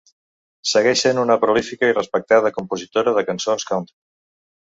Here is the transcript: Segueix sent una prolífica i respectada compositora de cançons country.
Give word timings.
Segueix 0.69 1.01
sent 1.05 1.19
una 1.23 1.35
prolífica 1.43 1.91
i 1.91 1.95
respectada 1.97 2.51
compositora 2.57 3.13
de 3.19 3.25
cançons 3.27 3.67
country. 3.75 3.97